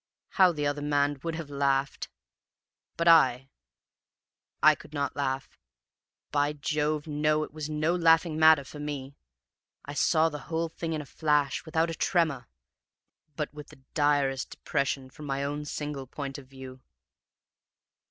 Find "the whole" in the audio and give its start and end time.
10.29-10.69